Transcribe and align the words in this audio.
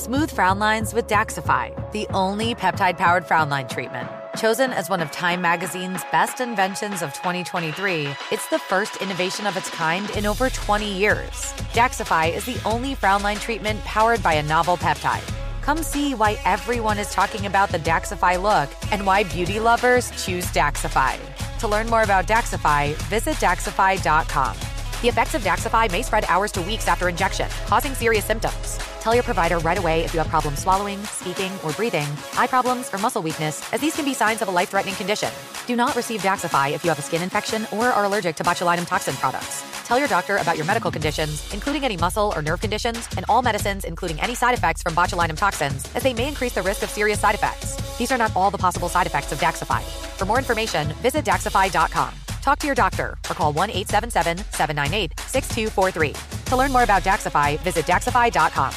Smooth 0.00 0.30
frown 0.30 0.58
lines 0.58 0.94
with 0.94 1.08
Daxxify, 1.08 1.92
the 1.92 2.06
only 2.14 2.54
peptide 2.54 2.96
powered 2.96 3.26
frown 3.26 3.50
line 3.50 3.68
treatment. 3.68 4.08
Chosen 4.34 4.72
as 4.72 4.88
one 4.88 5.02
of 5.02 5.10
Time 5.10 5.42
Magazine's 5.42 6.00
best 6.10 6.40
inventions 6.40 7.02
of 7.02 7.12
2023, 7.12 8.08
it's 8.32 8.48
the 8.48 8.58
first 8.58 8.96
innovation 9.02 9.46
of 9.46 9.58
its 9.58 9.68
kind 9.68 10.08
in 10.16 10.24
over 10.24 10.48
20 10.48 10.90
years. 10.90 11.52
Daxxify 11.74 12.34
is 12.34 12.46
the 12.46 12.58
only 12.64 12.94
frown 12.94 13.22
line 13.22 13.36
treatment 13.36 13.78
powered 13.84 14.22
by 14.22 14.32
a 14.32 14.42
novel 14.42 14.78
peptide. 14.78 15.30
Come 15.60 15.82
see 15.82 16.14
why 16.14 16.38
everyone 16.46 16.98
is 16.98 17.12
talking 17.12 17.44
about 17.44 17.68
the 17.68 17.80
Daxxify 17.80 18.40
look 18.40 18.74
and 18.92 19.04
why 19.04 19.24
beauty 19.24 19.60
lovers 19.60 20.10
choose 20.24 20.46
Daxxify. 20.46 21.18
To 21.58 21.68
learn 21.68 21.90
more 21.90 22.04
about 22.04 22.26
Daxxify, 22.26 22.94
visit 23.10 23.34
Daxxify.com. 23.34 24.56
The 25.00 25.08
effects 25.08 25.34
of 25.34 25.42
Daxxify 25.42 25.90
may 25.90 26.02
spread 26.02 26.26
hours 26.28 26.52
to 26.52 26.60
weeks 26.60 26.86
after 26.86 27.08
injection, 27.08 27.48
causing 27.64 27.94
serious 27.94 28.26
symptoms. 28.26 28.78
Tell 29.00 29.14
your 29.14 29.22
provider 29.22 29.56
right 29.60 29.78
away 29.78 30.04
if 30.04 30.12
you 30.12 30.20
have 30.20 30.28
problems 30.28 30.58
swallowing, 30.58 31.02
speaking, 31.04 31.50
or 31.64 31.72
breathing, 31.72 32.06
eye 32.36 32.46
problems, 32.46 32.92
or 32.92 32.98
muscle 32.98 33.22
weakness, 33.22 33.72
as 33.72 33.80
these 33.80 33.96
can 33.96 34.04
be 34.04 34.12
signs 34.12 34.42
of 34.42 34.48
a 34.48 34.50
life 34.50 34.68
threatening 34.68 34.94
condition. 34.96 35.30
Do 35.66 35.74
not 35.74 35.96
receive 35.96 36.20
Daxxify 36.20 36.72
if 36.72 36.84
you 36.84 36.90
have 36.90 36.98
a 36.98 37.02
skin 37.02 37.22
infection 37.22 37.66
or 37.72 37.86
are 37.86 38.04
allergic 38.04 38.36
to 38.36 38.44
botulinum 38.44 38.86
toxin 38.86 39.14
products. 39.14 39.64
Tell 39.86 39.98
your 39.98 40.06
doctor 40.06 40.36
about 40.36 40.58
your 40.58 40.66
medical 40.66 40.90
conditions, 40.90 41.50
including 41.54 41.82
any 41.82 41.96
muscle 41.96 42.34
or 42.36 42.42
nerve 42.42 42.60
conditions, 42.60 43.08
and 43.16 43.24
all 43.26 43.40
medicines, 43.40 43.86
including 43.86 44.20
any 44.20 44.34
side 44.34 44.52
effects 44.52 44.82
from 44.82 44.94
botulinum 44.94 45.36
toxins, 45.36 45.88
as 45.94 46.02
they 46.02 46.12
may 46.12 46.28
increase 46.28 46.52
the 46.52 46.62
risk 46.62 46.82
of 46.82 46.90
serious 46.90 47.18
side 47.18 47.34
effects. 47.34 47.74
These 47.96 48.12
are 48.12 48.18
not 48.18 48.36
all 48.36 48.50
the 48.50 48.58
possible 48.58 48.90
side 48.90 49.06
effects 49.06 49.32
of 49.32 49.40
Daxxify. 49.40 49.80
For 50.18 50.26
more 50.26 50.38
information, 50.38 50.88
visit 51.00 51.24
Daxxify.com. 51.24 52.19
Talk 52.42 52.58
to 52.60 52.66
your 52.66 52.74
doctor 52.74 53.18
or 53.28 53.34
call 53.34 53.52
1 53.52 53.70
877 53.70 54.38
798 54.52 55.18
6243. 55.20 56.42
To 56.46 56.56
learn 56.56 56.72
more 56.72 56.84
about 56.84 57.02
Daxxify, 57.02 57.58
visit 57.60 57.86
Daxxify.com. 57.86 58.72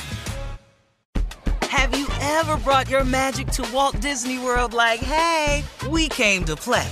Have 1.70 1.98
you 1.98 2.08
ever 2.22 2.58
brought 2.58 2.90
your 2.90 3.04
magic 3.04 3.48
to 3.48 3.68
Walt 3.74 4.00
Disney 4.00 4.38
World 4.38 4.74
like, 4.74 5.00
hey, 5.00 5.64
we 5.90 6.08
came 6.08 6.46
to 6.46 6.56
play? 6.56 6.88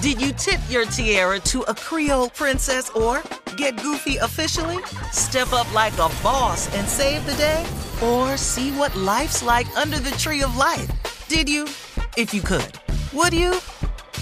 Did 0.00 0.22
you 0.22 0.32
tip 0.32 0.60
your 0.68 0.86
tiara 0.86 1.40
to 1.40 1.62
a 1.62 1.74
Creole 1.74 2.30
princess 2.30 2.90
or 2.90 3.22
get 3.56 3.82
goofy 3.82 4.16
officially? 4.16 4.78
Step 5.12 5.52
up 5.52 5.72
like 5.74 5.92
a 5.94 6.08
boss 6.22 6.74
and 6.74 6.88
save 6.88 7.26
the 7.26 7.34
day? 7.34 7.66
Or 8.02 8.36
see 8.36 8.70
what 8.72 8.96
life's 8.96 9.42
like 9.42 9.66
under 9.76 9.98
the 9.98 10.12
tree 10.12 10.42
of 10.42 10.56
life? 10.56 10.88
Did 11.28 11.48
you? 11.48 11.64
If 12.16 12.32
you 12.32 12.40
could. 12.40 12.72
Would 13.12 13.34
you? 13.34 13.54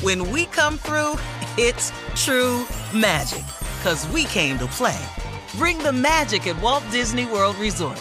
When 0.01 0.33
we 0.33 0.47
come 0.47 0.79
through, 0.79 1.15
it's 1.59 1.91
true 2.15 2.67
magic. 2.95 3.45
Cause 3.83 4.07
we 4.09 4.25
came 4.27 4.59
to 4.59 4.67
play. 4.67 4.99
Bring 5.57 5.79
the 5.79 5.93
magic 5.93 6.47
at 6.47 6.61
Walt 6.63 6.85
Disney 6.93 7.27
World 7.27 7.57
Resort. 7.57 8.01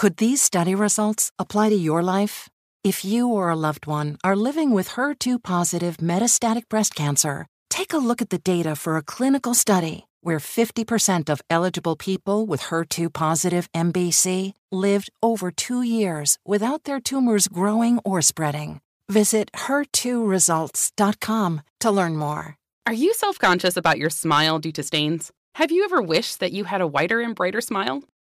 Could 0.00 0.16
these 0.16 0.40
study 0.40 0.74
results 0.74 1.30
apply 1.38 1.68
to 1.68 1.76
your 1.76 2.02
life? 2.02 2.48
If 2.82 3.04
you 3.04 3.28
or 3.28 3.50
a 3.50 3.54
loved 3.54 3.86
one 3.86 4.16
are 4.24 4.34
living 4.34 4.70
with 4.70 4.96
HER2 4.96 5.42
positive 5.42 5.98
metastatic 5.98 6.70
breast 6.70 6.94
cancer, 6.94 7.46
take 7.68 7.92
a 7.92 7.98
look 7.98 8.22
at 8.22 8.30
the 8.30 8.38
data 8.38 8.76
for 8.76 8.96
a 8.96 9.02
clinical 9.02 9.52
study 9.52 10.06
where 10.22 10.38
50% 10.38 11.28
of 11.28 11.42
eligible 11.50 11.96
people 11.96 12.46
with 12.46 12.62
HER2 12.62 13.12
positive 13.12 13.70
MBC 13.72 14.54
lived 14.72 15.10
over 15.22 15.50
two 15.50 15.82
years 15.82 16.38
without 16.46 16.84
their 16.84 17.00
tumors 17.00 17.46
growing 17.46 18.00
or 18.02 18.22
spreading. 18.22 18.80
Visit 19.10 19.52
HER2results.com 19.52 21.60
to 21.80 21.90
learn 21.90 22.16
more. 22.16 22.56
Are 22.86 22.94
you 22.94 23.12
self 23.12 23.38
conscious 23.38 23.76
about 23.76 23.98
your 23.98 24.08
smile 24.08 24.58
due 24.58 24.72
to 24.72 24.82
stains? 24.82 25.30
Have 25.56 25.70
you 25.70 25.84
ever 25.84 26.00
wished 26.00 26.40
that 26.40 26.52
you 26.52 26.64
had 26.64 26.80
a 26.80 26.86
whiter 26.86 27.20
and 27.20 27.34
brighter 27.34 27.60
smile? 27.60 28.02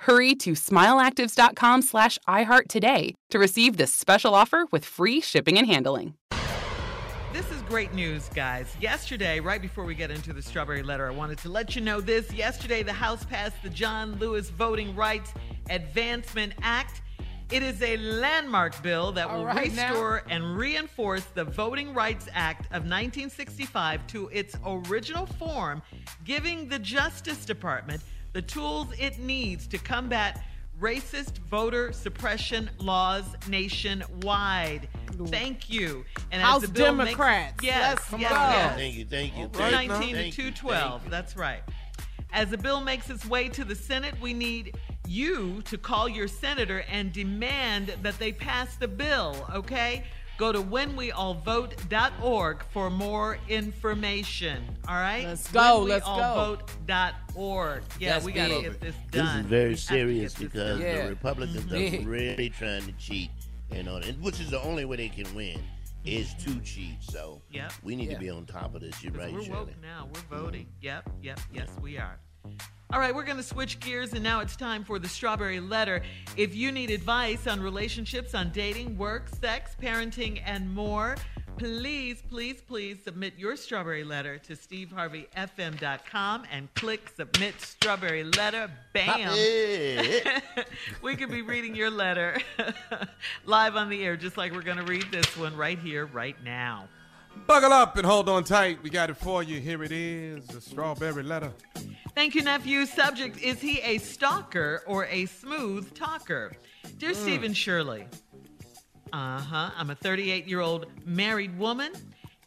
Hurry 0.00 0.34
to 0.36 0.52
smileactives.com 0.52 1.82
slash 1.82 2.18
iHeart 2.28 2.68
today 2.68 3.14
to 3.30 3.38
receive 3.38 3.76
this 3.76 3.92
special 3.94 4.34
offer 4.34 4.66
with 4.70 4.84
free 4.84 5.20
shipping 5.20 5.56
and 5.58 5.66
handling. 5.66 6.14
This 7.32 7.50
is 7.50 7.62
great 7.62 7.92
news, 7.94 8.28
guys. 8.28 8.76
Yesterday, 8.80 9.40
right 9.40 9.60
before 9.60 9.84
we 9.84 9.94
get 9.96 10.10
into 10.10 10.32
the 10.32 10.40
strawberry 10.40 10.84
letter, 10.84 11.08
I 11.08 11.10
wanted 11.10 11.38
to 11.38 11.48
let 11.48 11.74
you 11.74 11.80
know 11.80 12.00
this. 12.00 12.32
Yesterday, 12.32 12.84
the 12.84 12.92
House 12.92 13.24
passed 13.24 13.60
the 13.62 13.70
John 13.70 14.16
Lewis 14.20 14.50
Voting 14.50 14.94
Rights 14.94 15.32
Advancement 15.68 16.52
Act. 16.62 17.02
It 17.50 17.62
is 17.62 17.82
a 17.82 17.96
landmark 17.96 18.80
bill 18.82 19.12
that 19.12 19.30
will 19.30 19.44
right, 19.44 19.68
restore 19.68 20.22
and 20.30 20.56
reinforce 20.56 21.24
the 21.34 21.44
Voting 21.44 21.92
Rights 21.92 22.28
Act 22.32 22.66
of 22.66 22.84
1965 22.84 24.06
to 24.08 24.28
its 24.28 24.56
original 24.64 25.26
form, 25.26 25.82
giving 26.24 26.68
the 26.68 26.78
Justice 26.78 27.44
Department 27.44 28.00
the 28.34 28.42
tools 28.42 28.88
it 28.98 29.18
needs 29.18 29.66
to 29.68 29.78
combat 29.78 30.44
racist 30.80 31.38
voter 31.48 31.92
suppression 31.92 32.68
laws 32.78 33.24
nationwide. 33.48 34.88
Thank 35.28 35.70
you. 35.70 36.04
And 36.32 36.42
House 36.42 36.64
as 36.64 36.68
the 36.68 36.74
bill 36.74 36.96
Democrats. 36.96 37.62
Makes, 37.62 37.64
yes, 37.64 37.98
yes, 38.10 38.20
yes. 38.20 38.76
Thank 38.76 38.94
you, 38.96 39.04
thank 39.06 39.36
you. 39.36 39.44
Right. 39.44 39.72
Thank 39.72 39.82
you, 39.84 39.88
19 39.88 40.14
to 40.16 40.30
212. 40.30 41.04
you. 41.04 41.10
That's 41.10 41.36
right. 41.36 41.62
As 42.32 42.50
the 42.50 42.58
bill 42.58 42.80
makes 42.80 43.08
its 43.08 43.24
way 43.24 43.48
to 43.50 43.64
the 43.64 43.76
Senate, 43.76 44.20
we 44.20 44.34
need 44.34 44.76
you 45.06 45.62
to 45.62 45.78
call 45.78 46.08
your 46.08 46.26
senator 46.26 46.84
and 46.90 47.12
demand 47.12 47.94
that 48.02 48.18
they 48.18 48.32
pass 48.32 48.74
the 48.74 48.88
bill, 48.88 49.46
okay? 49.54 50.02
Go 50.36 50.50
to 50.52 50.60
whenweallvote.org 50.60 52.64
for 52.72 52.90
more 52.90 53.38
information. 53.48 54.64
All 54.88 54.94
right? 54.96 55.24
Let's 55.26 55.48
go, 55.50 55.82
let's 55.88 56.04
go. 56.04 56.58
Whenweallvote.org. 56.86 57.82
Yeah, 58.00 58.14
Yes, 58.16 58.24
we 58.24 58.32
got 58.32 58.48
to 58.48 58.62
get 58.62 58.80
this 58.80 58.94
This 59.12 59.34
is 59.34 59.46
very 59.46 59.70
have 59.70 59.78
serious 59.80 60.34
because. 60.34 60.80
Yeah. 60.80 61.04
the 61.04 61.08
Republicans 61.10 61.64
Mhm. 61.66 62.04
are 62.04 62.08
really 62.08 62.50
trying 62.50 62.84
to 62.86 62.92
cheat, 62.92 63.30
you 63.72 63.82
know, 63.84 63.96
and 63.96 64.20
which 64.22 64.40
is 64.40 64.50
the 64.50 64.60
only 64.62 64.84
way 64.84 64.96
they 64.96 65.08
can 65.08 65.32
win 65.34 65.60
is 66.04 66.34
to 66.34 66.60
cheat. 66.60 67.02
So 67.02 67.40
Yep. 67.50 67.72
we 67.82 67.96
need 67.96 68.08
Yeah. 68.08 68.14
to 68.14 68.20
be 68.20 68.30
on 68.30 68.44
top 68.44 68.74
of 68.74 68.82
this. 68.82 69.02
You're 69.02 69.12
right, 69.12 69.32
we're 69.32 69.42
Shirley. 69.42 69.56
woke 69.56 69.80
now. 69.80 70.08
We're 70.12 70.38
voting. 70.38 70.66
Yep, 70.82 71.08
yep, 71.22 71.40
yes, 71.52 71.68
we 71.80 71.96
are. 71.98 72.18
All 72.92 73.00
right, 73.00 73.14
we're 73.14 73.24
going 73.24 73.38
to 73.38 73.42
switch 73.42 73.80
gears, 73.80 74.12
and 74.12 74.22
now 74.22 74.40
it's 74.40 74.56
time 74.56 74.84
for 74.84 74.98
the 74.98 75.08
strawberry 75.08 75.58
letter. 75.58 76.02
If 76.36 76.54
you 76.54 76.70
need 76.70 76.90
advice 76.90 77.46
on 77.46 77.60
relationships, 77.60 78.34
on 78.34 78.50
dating, 78.50 78.96
work, 78.96 79.28
sex, 79.40 79.74
parenting, 79.82 80.40
and 80.44 80.72
more, 80.72 81.16
please, 81.56 82.22
please, 82.28 82.60
please 82.60 82.98
submit 83.02 83.34
your 83.36 83.56
strawberry 83.56 84.04
letter 84.04 84.38
to 84.38 84.52
steveharveyfm.com 84.52 86.44
and 86.52 86.72
click 86.74 87.10
submit 87.16 87.60
strawberry 87.60 88.22
letter. 88.24 88.70
Bam! 88.92 89.34
We 91.02 91.16
could 91.16 91.30
be 91.30 91.42
reading 91.42 91.74
your 91.74 91.90
letter 91.90 92.38
live 93.44 93.76
on 93.76 93.88
the 93.88 94.04
air, 94.04 94.16
just 94.16 94.36
like 94.36 94.52
we're 94.52 94.62
going 94.62 94.78
to 94.78 94.84
read 94.84 95.06
this 95.10 95.36
one 95.36 95.56
right 95.56 95.78
here, 95.78 96.06
right 96.06 96.36
now. 96.44 96.88
Buckle 97.46 97.72
up 97.72 97.96
and 97.98 98.06
hold 98.06 98.28
on 98.28 98.42
tight. 98.44 98.82
We 98.82 98.88
got 98.88 99.10
it 99.10 99.16
for 99.16 99.42
you. 99.42 99.60
Here 99.60 99.82
it 99.82 99.92
is 99.92 100.46
the 100.46 100.60
strawberry 100.60 101.22
letter. 101.22 101.52
Thank 102.14 102.34
you, 102.34 102.42
nephew. 102.42 102.86
Subject 102.86 103.40
Is 103.42 103.60
he 103.60 103.80
a 103.80 103.98
stalker 103.98 104.82
or 104.86 105.04
a 105.06 105.26
smooth 105.26 105.92
talker? 105.94 106.52
Dear 106.96 107.12
Stephen 107.12 107.52
Shirley, 107.52 108.06
uh 109.12 109.40
huh. 109.40 109.70
I'm 109.76 109.90
a 109.90 109.94
38 109.94 110.46
year 110.48 110.60
old 110.60 110.86
married 111.04 111.58
woman, 111.58 111.92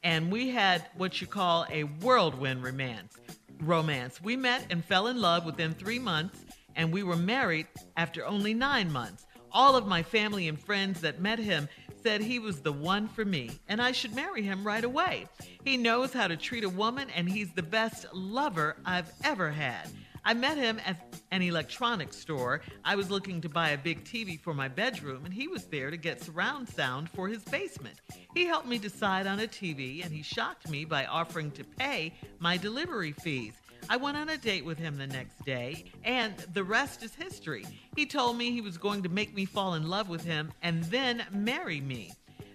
and 0.03 0.31
we 0.31 0.49
had 0.49 0.87
what 0.95 1.21
you 1.21 1.27
call 1.27 1.67
a 1.69 1.83
whirlwind 1.83 2.63
romance. 2.63 3.17
Romance. 3.59 4.19
We 4.21 4.35
met 4.35 4.65
and 4.71 4.83
fell 4.83 5.07
in 5.07 5.21
love 5.21 5.45
within 5.45 5.73
three 5.73 5.99
months, 5.99 6.43
and 6.75 6.91
we 6.91 7.03
were 7.03 7.15
married 7.15 7.67
after 7.97 8.25
only 8.25 8.53
nine 8.55 8.91
months. 8.91 9.26
All 9.51 9.75
of 9.75 9.87
my 9.87 10.03
family 10.03 10.47
and 10.47 10.59
friends 10.59 11.01
that 11.01 11.21
met 11.21 11.39
him 11.39 11.67
said 12.03 12.21
he 12.21 12.39
was 12.39 12.61
the 12.61 12.71
one 12.71 13.07
for 13.07 13.25
me 13.25 13.51
and 13.67 13.81
I 13.81 13.91
should 13.91 14.15
marry 14.15 14.41
him 14.41 14.65
right 14.65 14.83
away. 14.83 15.27
He 15.63 15.77
knows 15.77 16.13
how 16.13 16.27
to 16.27 16.37
treat 16.37 16.63
a 16.63 16.69
woman 16.69 17.09
and 17.15 17.27
he's 17.27 17.51
the 17.53 17.63
best 17.63 18.05
lover 18.13 18.77
I've 18.85 19.11
ever 19.23 19.49
had. 19.49 19.89
I 20.27 20.33
met 20.33 20.57
him 20.57 20.81
at 20.85 20.97
an 21.31 21.41
electronics 21.41 22.17
store. 22.17 22.59
I 22.83 22.97
was 22.97 23.09
looking 23.09 23.39
to 23.39 23.47
buy 23.47 23.69
a 23.69 23.77
big 23.77 24.03
TV 24.03 24.37
for 24.37 24.53
my 24.53 24.67
bedroom, 24.67 25.23
and 25.23 25.33
he 25.33 25.47
was 25.47 25.63
there 25.63 25.89
to 25.89 25.95
get 25.95 26.21
surround 26.21 26.67
sound 26.67 27.09
for 27.09 27.29
his 27.29 27.45
basement. 27.45 28.01
He 28.33 28.45
helped 28.45 28.67
me 28.67 28.77
decide 28.77 29.25
on 29.25 29.39
a 29.39 29.47
TV, 29.47 30.03
and 30.03 30.13
he 30.13 30.21
shocked 30.21 30.69
me 30.69 30.83
by 30.83 31.05
offering 31.05 31.51
to 31.51 31.63
pay 31.63 32.13
my 32.39 32.57
delivery 32.57 33.13
fees. 33.13 33.53
I 33.89 33.95
went 33.95 34.17
on 34.17 34.27
a 34.27 34.37
date 34.37 34.65
with 34.65 34.77
him 34.77 34.97
the 34.97 35.07
next 35.07 35.45
day, 35.45 35.85
and 36.03 36.35
the 36.53 36.63
rest 36.63 37.03
is 37.03 37.15
history. 37.15 37.65
He 37.95 38.05
told 38.05 38.37
me 38.37 38.51
he 38.51 38.59
was 38.59 38.77
going 38.77 39.01
to 39.03 39.09
make 39.09 39.33
me 39.33 39.45
fall 39.45 39.75
in 39.75 39.87
love 39.87 40.09
with 40.09 40.25
him 40.25 40.51
and 40.61 40.83
then 40.85 41.23
marry 41.31 41.79
me. 41.79 42.11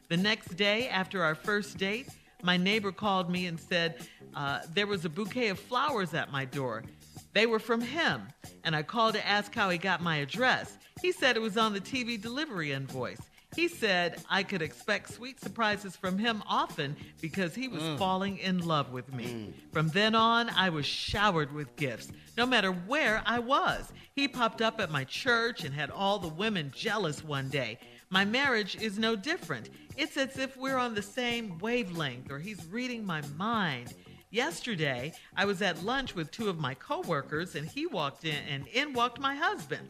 The 0.08 0.16
next 0.18 0.56
day, 0.56 0.88
after 0.88 1.22
our 1.22 1.34
first 1.34 1.78
date, 1.78 2.08
my 2.42 2.58
neighbor 2.58 2.92
called 2.92 3.30
me 3.30 3.46
and 3.46 3.58
said 3.58 4.06
uh, 4.34 4.60
there 4.74 4.86
was 4.86 5.06
a 5.06 5.08
bouquet 5.08 5.48
of 5.48 5.58
flowers 5.58 6.12
at 6.12 6.30
my 6.30 6.44
door. 6.44 6.84
They 7.32 7.46
were 7.46 7.60
from 7.60 7.80
him, 7.80 8.28
and 8.64 8.76
I 8.76 8.82
called 8.82 9.14
to 9.14 9.26
ask 9.26 9.54
how 9.54 9.70
he 9.70 9.78
got 9.78 10.02
my 10.02 10.16
address. 10.16 10.76
He 11.00 11.12
said 11.12 11.36
it 11.36 11.42
was 11.42 11.56
on 11.56 11.72
the 11.72 11.80
TV 11.80 12.20
delivery 12.20 12.72
invoice. 12.72 13.22
He 13.54 13.68
said 13.68 14.22
I 14.30 14.42
could 14.42 14.62
expect 14.62 15.12
sweet 15.12 15.38
surprises 15.40 15.94
from 15.94 16.18
him 16.18 16.42
often 16.46 16.96
because 17.20 17.54
he 17.54 17.68
was 17.68 17.82
Mm. 17.82 17.98
falling 17.98 18.38
in 18.38 18.58
love 18.66 18.90
with 18.92 19.12
me. 19.12 19.52
From 19.72 19.88
then 19.90 20.14
on, 20.14 20.48
I 20.50 20.70
was 20.70 20.86
showered 20.86 21.52
with 21.52 21.76
gifts, 21.76 22.08
no 22.36 22.46
matter 22.46 22.72
where 22.72 23.22
I 23.26 23.38
was. 23.40 23.92
He 24.14 24.26
popped 24.26 24.62
up 24.62 24.80
at 24.80 24.90
my 24.90 25.04
church 25.04 25.64
and 25.64 25.74
had 25.74 25.90
all 25.90 26.18
the 26.18 26.28
women 26.28 26.72
jealous 26.74 27.22
one 27.22 27.48
day. 27.50 27.78
My 28.08 28.24
marriage 28.24 28.76
is 28.76 28.98
no 28.98 29.16
different. 29.16 29.68
It's 29.96 30.16
as 30.16 30.38
if 30.38 30.56
we're 30.56 30.78
on 30.78 30.94
the 30.94 31.02
same 31.02 31.58
wavelength 31.58 32.30
or 32.30 32.38
he's 32.38 32.64
reading 32.66 33.04
my 33.04 33.20
mind. 33.36 33.92
Yesterday, 34.30 35.12
I 35.36 35.44
was 35.44 35.60
at 35.60 35.82
lunch 35.84 36.14
with 36.14 36.30
two 36.30 36.48
of 36.48 36.58
my 36.58 36.72
coworkers 36.74 37.54
and 37.54 37.68
he 37.68 37.86
walked 37.86 38.24
in 38.24 38.36
and 38.48 38.66
in 38.68 38.94
walked 38.94 39.20
my 39.20 39.34
husband. 39.34 39.86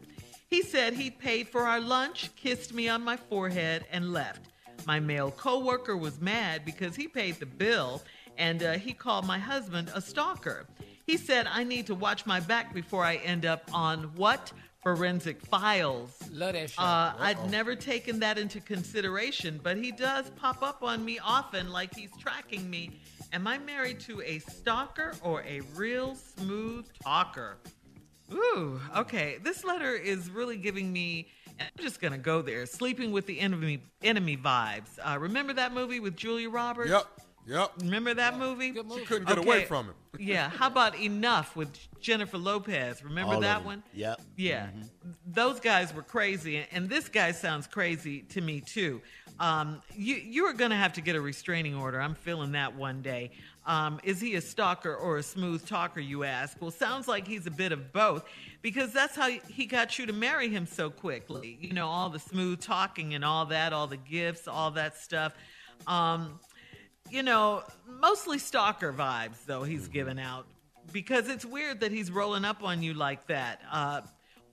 He 0.53 0.61
said 0.61 0.93
he 0.93 1.09
paid 1.09 1.47
for 1.47 1.63
our 1.63 1.79
lunch, 1.79 2.29
kissed 2.35 2.75
me 2.75 2.87
on 2.87 3.03
my 3.03 3.17
forehead, 3.17 3.87
and 3.91 4.13
left. 4.13 4.49
My 4.85 4.99
male 4.99 5.31
coworker 5.31 5.97
was 5.97 6.21
mad 6.21 6.63
because 6.63 6.95
he 6.95 7.07
paid 7.07 7.39
the 7.39 7.47
bill 7.47 8.03
and 8.37 8.61
uh, 8.61 8.73
he 8.73 8.93
called 8.93 9.25
my 9.25 9.39
husband 9.39 9.89
a 9.95 9.99
stalker. 9.99 10.67
He 11.07 11.17
said 11.17 11.47
I 11.49 11.63
need 11.63 11.87
to 11.87 11.95
watch 11.95 12.27
my 12.27 12.39
back 12.39 12.71
before 12.71 13.03
I 13.03 13.15
end 13.15 13.47
up 13.47 13.63
on 13.73 14.11
what? 14.15 14.53
Forensic 14.83 15.41
files. 15.41 16.19
Love 16.31 16.53
that 16.53 16.69
show. 16.69 16.83
Uh, 16.83 17.13
I'd 17.17 17.49
never 17.49 17.75
taken 17.75 18.19
that 18.19 18.37
into 18.37 18.59
consideration, 18.59 19.59
but 19.63 19.77
he 19.77 19.91
does 19.91 20.29
pop 20.35 20.61
up 20.61 20.83
on 20.83 21.03
me 21.03 21.17
often 21.17 21.71
like 21.71 21.95
he's 21.95 22.11
tracking 22.19 22.69
me. 22.69 23.01
Am 23.31 23.47
I 23.47 23.57
married 23.57 23.99
to 24.01 24.21
a 24.21 24.37
stalker 24.37 25.15
or 25.23 25.41
a 25.47 25.61
real 25.73 26.13
smooth 26.13 26.85
talker? 27.01 27.57
Ooh, 28.31 28.79
okay. 28.97 29.37
This 29.43 29.63
letter 29.63 29.93
is 29.93 30.29
really 30.29 30.57
giving 30.57 30.91
me. 30.91 31.27
I'm 31.59 31.83
just 31.83 32.01
gonna 32.01 32.17
go 32.17 32.41
there. 32.41 32.65
Sleeping 32.65 33.11
with 33.11 33.25
the 33.27 33.39
enemy, 33.39 33.83
enemy 34.01 34.37
vibes. 34.37 34.97
Uh, 35.03 35.17
remember 35.19 35.53
that 35.53 35.73
movie 35.73 35.99
with 35.99 36.15
Julia 36.15 36.49
Roberts? 36.49 36.89
Yep. 36.89 37.05
Yep. 37.45 37.71
Remember 37.81 38.13
that 38.13 38.37
movie? 38.37 38.73
She 38.73 39.05
couldn't 39.05 39.27
get 39.27 39.37
away 39.37 39.65
from 39.65 39.87
him. 39.87 39.95
yeah. 40.19 40.49
How 40.49 40.67
about 40.67 40.97
Enough 40.97 41.55
with 41.55 41.69
Jennifer 41.99 42.37
Lopez? 42.37 43.03
Remember 43.03 43.33
All 43.33 43.41
that 43.41 43.65
one? 43.65 43.83
Yep. 43.93 44.21
Yeah, 44.37 44.69
those 45.27 45.59
guys 45.59 45.93
were 45.93 46.03
crazy, 46.03 46.65
and 46.71 46.89
this 46.89 47.09
guy 47.09 47.31
sounds 47.31 47.67
crazy 47.67 48.21
to 48.29 48.41
me 48.41 48.61
too. 48.61 49.01
Um, 49.39 49.81
you 49.95 50.15
you 50.15 50.45
are 50.45 50.53
going 50.53 50.71
to 50.71 50.77
have 50.77 50.93
to 50.93 51.01
get 51.01 51.15
a 51.15 51.21
restraining 51.21 51.75
order. 51.75 51.99
I'm 51.99 52.15
feeling 52.15 52.53
that 52.53 52.75
one 52.75 53.01
day. 53.01 53.31
Um, 53.65 53.99
is 54.03 54.19
he 54.19 54.35
a 54.35 54.41
stalker 54.41 54.93
or 54.93 55.17
a 55.17 55.23
smooth 55.23 55.65
talker? 55.65 55.99
You 55.99 56.23
ask. 56.23 56.61
Well, 56.61 56.71
sounds 56.71 57.07
like 57.07 57.27
he's 57.27 57.47
a 57.47 57.51
bit 57.51 57.71
of 57.71 57.93
both, 57.93 58.25
because 58.61 58.91
that's 58.91 59.15
how 59.15 59.29
he 59.29 59.65
got 59.65 59.97
you 59.97 60.05
to 60.05 60.13
marry 60.13 60.49
him 60.49 60.65
so 60.65 60.89
quickly. 60.89 61.57
You 61.61 61.73
know, 61.73 61.87
all 61.87 62.09
the 62.09 62.19
smooth 62.19 62.59
talking 62.61 63.13
and 63.13 63.23
all 63.23 63.45
that, 63.47 63.71
all 63.73 63.87
the 63.87 63.97
gifts, 63.97 64.47
all 64.47 64.71
that 64.71 64.97
stuff. 64.97 65.33
Um, 65.87 66.39
you 67.09 67.23
know, 67.23 67.63
mostly 67.87 68.39
stalker 68.39 68.91
vibes 68.91 69.45
though 69.45 69.63
he's 69.63 69.87
giving 69.87 70.19
out 70.19 70.47
because 70.91 71.29
it's 71.29 71.45
weird 71.45 71.79
that 71.81 71.91
he's 71.91 72.11
rolling 72.11 72.45
up 72.45 72.63
on 72.63 72.81
you 72.81 72.93
like 72.93 73.27
that 73.27 73.61
uh, 73.71 74.01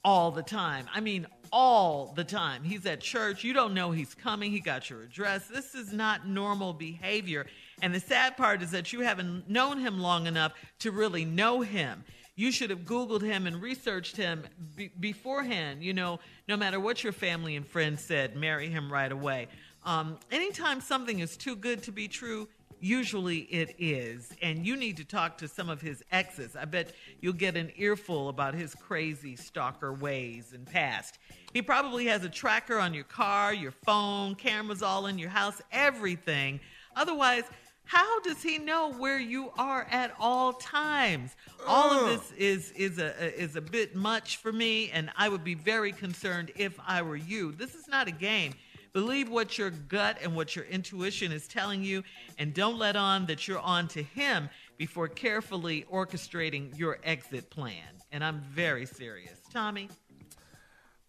all 0.04 0.30
the 0.30 0.42
time. 0.42 0.86
I 0.94 1.00
mean, 1.00 1.26
all 1.52 2.12
the 2.14 2.24
time. 2.24 2.62
He's 2.62 2.86
at 2.86 3.00
church. 3.00 3.44
You 3.44 3.52
don't 3.52 3.74
know 3.74 3.90
he's 3.90 4.14
coming. 4.14 4.50
He 4.50 4.60
got 4.60 4.90
your 4.90 5.02
address. 5.02 5.48
This 5.48 5.74
is 5.74 5.92
not 5.92 6.26
normal 6.26 6.72
behavior. 6.72 7.46
And 7.82 7.94
the 7.94 8.00
sad 8.00 8.36
part 8.36 8.62
is 8.62 8.70
that 8.72 8.92
you 8.92 9.00
haven't 9.00 9.48
known 9.48 9.78
him 9.78 9.98
long 9.98 10.26
enough 10.26 10.52
to 10.80 10.90
really 10.90 11.24
know 11.24 11.60
him. 11.60 12.04
You 12.36 12.52
should 12.52 12.70
have 12.70 12.80
Googled 12.80 13.22
him 13.22 13.46
and 13.46 13.60
researched 13.60 14.16
him 14.16 14.44
be- 14.76 14.90
beforehand. 14.98 15.82
You 15.82 15.92
know, 15.92 16.20
no 16.48 16.56
matter 16.56 16.80
what 16.80 17.04
your 17.04 17.12
family 17.12 17.56
and 17.56 17.66
friends 17.66 18.02
said, 18.02 18.36
marry 18.36 18.68
him 18.68 18.92
right 18.92 19.10
away. 19.12 19.48
Um, 19.84 20.18
anytime 20.30 20.80
something 20.80 21.20
is 21.20 21.36
too 21.36 21.56
good 21.56 21.82
to 21.84 21.92
be 21.92 22.08
true, 22.08 22.48
usually 22.80 23.38
it 23.40 23.74
is. 23.78 24.32
And 24.42 24.66
you 24.66 24.76
need 24.76 24.96
to 24.98 25.04
talk 25.04 25.38
to 25.38 25.48
some 25.48 25.68
of 25.68 25.80
his 25.80 26.02
exes. 26.10 26.56
I 26.56 26.64
bet 26.64 26.92
you'll 27.20 27.32
get 27.32 27.56
an 27.56 27.72
earful 27.76 28.28
about 28.28 28.54
his 28.54 28.74
crazy 28.74 29.36
stalker 29.36 29.92
ways 29.92 30.52
and 30.54 30.66
past. 30.66 31.18
He 31.52 31.62
probably 31.62 32.06
has 32.06 32.24
a 32.24 32.28
tracker 32.28 32.78
on 32.78 32.94
your 32.94 33.04
car, 33.04 33.52
your 33.52 33.72
phone, 33.72 34.34
cameras 34.34 34.82
all 34.82 35.06
in 35.06 35.18
your 35.18 35.30
house, 35.30 35.60
everything. 35.72 36.60
Otherwise, 36.96 37.44
how 37.90 38.20
does 38.20 38.40
he 38.40 38.58
know 38.58 38.92
where 38.92 39.18
you 39.18 39.50
are 39.58 39.84
at 39.90 40.14
all 40.20 40.52
times? 40.52 41.34
All 41.66 41.90
of 41.90 42.06
this 42.06 42.32
is 42.38 42.70
is 42.72 43.00
a 43.00 43.36
is 43.36 43.56
a 43.56 43.60
bit 43.60 43.96
much 43.96 44.36
for 44.36 44.52
me, 44.52 44.90
and 44.92 45.10
I 45.16 45.28
would 45.28 45.42
be 45.42 45.54
very 45.54 45.90
concerned 45.90 46.52
if 46.54 46.78
I 46.86 47.02
were 47.02 47.16
you. 47.16 47.50
This 47.50 47.74
is 47.74 47.88
not 47.88 48.06
a 48.06 48.12
game. 48.12 48.54
Believe 48.92 49.28
what 49.28 49.56
your 49.56 49.70
gut 49.70 50.18
and 50.22 50.34
what 50.34 50.56
your 50.56 50.64
intuition 50.64 51.30
is 51.32 51.46
telling 51.46 51.84
you, 51.84 52.02
and 52.38 52.52
don't 52.52 52.78
let 52.78 52.96
on 52.96 53.26
that 53.26 53.46
you're 53.46 53.60
on 53.60 53.86
to 53.88 54.02
him 54.02 54.48
before 54.78 55.08
carefully 55.08 55.86
orchestrating 55.92 56.76
your 56.78 56.98
exit 57.04 57.50
plan. 57.50 57.84
And 58.12 58.24
I'm 58.24 58.40
very 58.52 58.86
serious. 58.86 59.38
Tommy? 59.52 59.88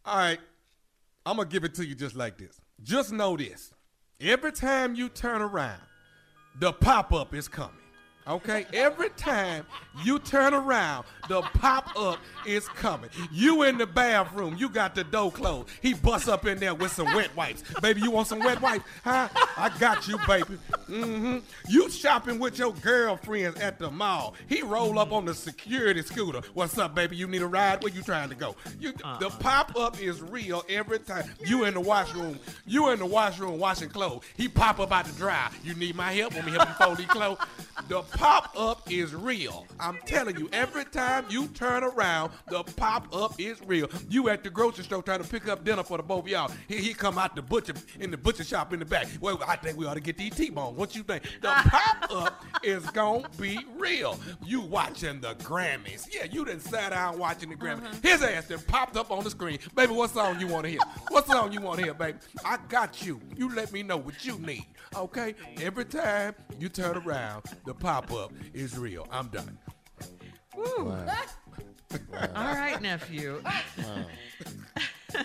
All 0.05 0.17
right. 0.17 0.39
I'm 1.25 1.35
going 1.35 1.47
to 1.47 1.51
give 1.53 1.63
it 1.63 1.73
to 1.75 1.85
you 1.85 1.95
just 1.95 2.15
like 2.15 2.37
this. 2.37 2.59
Just 2.83 3.11
know 3.11 3.37
this. 3.37 3.73
Every 4.19 4.51
time 4.51 4.95
you 4.95 5.09
turn 5.09 5.41
around, 5.41 5.81
the 6.59 6.73
pop 6.73 7.13
up 7.13 7.33
is 7.33 7.47
coming. 7.47 7.80
Okay? 8.27 8.65
Every 8.73 9.09
time 9.11 9.65
you 10.03 10.19
turn 10.19 10.53
around, 10.53 11.05
the 11.27 11.41
pop 11.41 11.97
up 11.97 12.19
is 12.45 12.67
coming. 12.67 13.09
You 13.31 13.63
in 13.63 13.77
the 13.77 13.87
bathroom, 13.87 14.55
you 14.57 14.69
got 14.69 14.95
the 14.95 15.03
door 15.03 15.31
closed. 15.31 15.69
He 15.81 15.93
busts 15.93 16.27
up 16.27 16.45
in 16.45 16.59
there 16.59 16.75
with 16.75 16.91
some 16.91 17.07
wet 17.13 17.35
wipes. 17.35 17.63
Baby, 17.81 18.01
you 18.01 18.11
want 18.11 18.27
some 18.27 18.39
wet 18.39 18.61
wipes? 18.61 18.85
Huh? 19.03 19.27
I 19.57 19.69
got 19.79 20.07
you, 20.07 20.17
baby. 20.27 20.57
Mm-hmm. 20.89 21.37
You 21.69 21.89
shopping 21.89 22.39
with 22.39 22.57
your 22.57 22.73
girlfriends 22.73 23.59
at 23.59 23.79
the 23.79 23.89
mall. 23.91 24.35
He 24.47 24.61
roll 24.61 24.97
up 24.99 25.11
on 25.11 25.25
the 25.25 25.33
security 25.33 26.01
scooter. 26.01 26.41
What's 26.53 26.77
up, 26.77 26.95
baby? 26.95 27.15
You 27.15 27.27
need 27.27 27.41
a 27.41 27.47
ride? 27.47 27.83
Where 27.83 27.91
you 27.91 28.01
trying 28.01 28.29
to 28.29 28.35
go? 28.35 28.55
You, 28.79 28.93
The 29.19 29.29
pop 29.39 29.75
up 29.77 30.01
is 30.01 30.21
real 30.21 30.63
every 30.69 30.99
time. 30.99 31.29
You 31.45 31.65
in 31.65 31.73
the 31.73 31.79
washroom. 31.81 32.39
You 32.65 32.89
in 32.89 32.99
the 32.99 33.05
washroom 33.05 33.59
washing 33.59 33.89
clothes. 33.89 34.23
He 34.35 34.47
pop 34.47 34.79
up 34.79 34.91
out 34.91 35.05
the 35.05 35.13
dryer. 35.13 35.49
You 35.63 35.73
need 35.75 35.95
my 35.95 36.11
help? 36.11 36.33
Want 36.33 36.45
me 36.45 36.51
help 36.53 36.67
you 36.69 36.75
fold 36.75 36.97
these 36.97 37.07
clothes? 37.07 37.37
The 37.87 38.01
pop 38.01 38.53
up 38.57 38.91
is 38.91 39.13
real. 39.13 39.65
I'm 39.79 39.97
telling 40.05 40.37
you, 40.37 40.49
every 40.53 40.85
time 40.85 41.25
you 41.29 41.47
turn 41.47 41.83
around, 41.83 42.31
the 42.47 42.63
pop 42.63 43.13
up 43.15 43.35
is 43.39 43.61
real. 43.65 43.89
You 44.09 44.29
at 44.29 44.43
the 44.43 44.49
grocery 44.49 44.83
store 44.83 45.03
trying 45.03 45.21
to 45.23 45.27
pick 45.27 45.47
up 45.47 45.63
dinner 45.63 45.83
for 45.83 45.97
the 45.97 46.03
both 46.03 46.25
of 46.25 46.29
y'all. 46.29 46.51
He, 46.67 46.77
he 46.77 46.93
come 46.93 47.17
out 47.17 47.35
the 47.35 47.41
butcher 47.41 47.73
in 47.99 48.11
the 48.11 48.17
butcher 48.17 48.43
shop 48.43 48.73
in 48.73 48.79
the 48.79 48.85
back. 48.85 49.07
Well, 49.19 49.40
I 49.47 49.55
think 49.55 49.77
we 49.77 49.85
ought 49.85 49.95
to 49.95 49.99
get 49.99 50.17
these 50.17 50.35
T-bones. 50.35 50.77
What 50.77 50.95
you 50.95 51.03
think? 51.03 51.23
The 51.41 51.49
ah. 51.49 51.97
pop 52.09 52.11
up 52.11 52.45
is 52.63 52.85
gonna 52.91 53.27
be 53.39 53.59
real. 53.77 54.19
You 54.45 54.61
watching 54.61 55.21
the 55.21 55.35
Grammys? 55.35 56.07
Yeah, 56.13 56.25
you 56.25 56.45
done 56.45 56.59
sat 56.59 56.89
down 56.91 57.17
watching 57.17 57.49
the 57.49 57.55
Grammys. 57.55 57.81
Mm-hmm. 57.81 58.07
His 58.07 58.21
ass 58.21 58.45
then 58.47 58.59
popped 58.67 58.97
up 58.97 59.11
on 59.11 59.23
the 59.23 59.29
screen. 59.29 59.59
Baby, 59.75 59.93
what 59.93 60.11
song 60.11 60.39
you 60.39 60.47
want 60.47 60.65
to 60.65 60.69
hear? 60.69 60.79
What 61.09 61.27
song 61.27 61.51
you 61.51 61.61
want 61.61 61.79
to 61.79 61.85
hear, 61.85 61.93
baby? 61.93 62.17
I 62.45 62.57
got 62.69 63.05
you. 63.05 63.19
You 63.35 63.53
let 63.53 63.71
me 63.71 63.83
know 63.83 63.97
what 63.97 64.25
you 64.25 64.37
need. 64.39 64.65
Okay? 64.95 65.35
Every 65.61 65.85
time 65.85 66.35
you 66.59 66.69
turn 66.69 66.97
around, 66.97 67.43
the 67.65 67.73
pop 67.73 68.11
up 68.11 68.33
is 68.53 68.77
real. 68.77 69.07
I'm 69.11 69.27
done. 69.29 69.57
Woo. 70.55 70.95
All 72.35 72.55
right, 72.55 72.81
nephew. 72.81 73.41
I, 75.13 75.23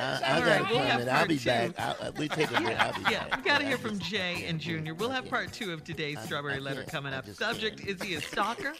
I 0.00 0.34
All 0.36 0.40
got 0.40 0.46
right, 0.46 0.60
a 0.60 0.66
we'll 0.70 0.78
have 0.78 0.90
comment. 0.90 1.08
I'll 1.10 1.16
part 1.16 1.28
be 1.28 1.38
two. 1.38 1.44
back. 1.50 1.70
I, 1.78 1.82
I- 1.82 2.06
uh, 2.08 2.12
we 2.16 2.28
take 2.28 2.50
a 2.50 2.60
break. 2.60 2.80
I'll 2.80 2.92
be 2.94 3.00
yeah, 3.10 3.28
back. 3.28 3.36
we 3.36 3.42
got 3.50 3.58
to 3.58 3.66
hear 3.66 3.76
from 3.78 3.98
Jay 3.98 4.44
and 4.46 4.58
Junior. 4.58 4.94
We'll 4.94 5.10
have 5.10 5.28
part 5.28 5.52
two 5.52 5.72
of 5.72 5.84
today's 5.84 6.18
Strawberry 6.20 6.54
I 6.54 6.58
Letter 6.58 6.84
coming 6.84 7.12
up. 7.12 7.26
Subject 7.28 7.78
can't. 7.78 7.90
Is 7.90 8.02
he 8.02 8.14
a 8.14 8.20
stalker 8.22 8.72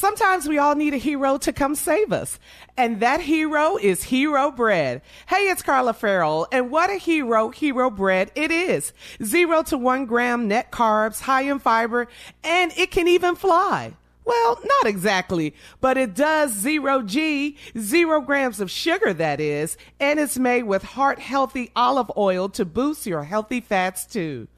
Sometimes 0.00 0.48
we 0.48 0.56
all 0.56 0.76
need 0.76 0.94
a 0.94 0.96
hero 0.96 1.36
to 1.36 1.52
come 1.52 1.74
save 1.74 2.10
us. 2.10 2.38
And 2.78 3.00
that 3.00 3.20
hero 3.20 3.76
is 3.76 4.02
Hero 4.04 4.50
Bread. 4.50 5.02
Hey, 5.28 5.50
it's 5.50 5.60
Carla 5.60 5.92
Ferrell. 5.92 6.48
And 6.50 6.70
what 6.70 6.88
a 6.88 6.94
hero 6.94 7.50
Hero 7.50 7.90
Bread 7.90 8.30
it 8.34 8.50
is. 8.50 8.94
Zero 9.22 9.62
to 9.64 9.76
one 9.76 10.06
gram 10.06 10.48
net 10.48 10.72
carbs, 10.72 11.20
high 11.20 11.42
in 11.42 11.58
fiber, 11.58 12.08
and 12.42 12.72
it 12.78 12.90
can 12.90 13.08
even 13.08 13.36
fly. 13.36 13.92
Well, 14.24 14.58
not 14.64 14.86
exactly, 14.86 15.54
but 15.82 15.98
it 15.98 16.14
does 16.14 16.54
zero 16.54 17.02
G, 17.02 17.58
zero 17.76 18.22
grams 18.22 18.58
of 18.58 18.70
sugar, 18.70 19.12
that 19.12 19.38
is, 19.38 19.76
and 19.98 20.18
it's 20.18 20.38
made 20.38 20.62
with 20.62 20.82
heart 20.82 21.18
healthy 21.18 21.72
olive 21.76 22.10
oil 22.16 22.48
to 22.50 22.64
boost 22.64 23.04
your 23.04 23.24
healthy 23.24 23.60
fats 23.60 24.06
too. 24.06 24.48